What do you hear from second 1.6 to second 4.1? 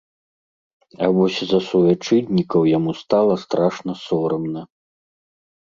суайчыннікаў яму стала страшна